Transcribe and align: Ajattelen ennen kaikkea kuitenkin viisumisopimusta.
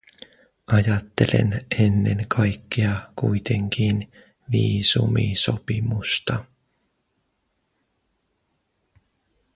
Ajattelen 0.67 1.65
ennen 1.79 2.17
kaikkea 2.27 3.11
kuitenkin 3.15 4.11
viisumisopimusta. 4.51 6.45